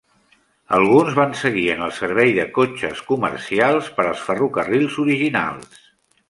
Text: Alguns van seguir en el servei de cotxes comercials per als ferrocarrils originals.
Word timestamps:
Alguns 0.77 1.11
van 1.17 1.35
seguir 1.41 1.65
en 1.73 1.83
el 1.87 1.93
servei 1.97 2.33
de 2.37 2.45
cotxes 2.55 3.03
comercials 3.11 3.93
per 3.99 4.07
als 4.07 4.25
ferrocarrils 4.31 4.99
originals. 5.05 5.79